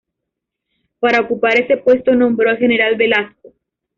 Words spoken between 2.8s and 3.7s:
Velazco.